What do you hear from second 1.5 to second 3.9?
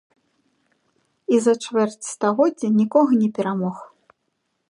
чвэрць стагоддзя нікога не перамог.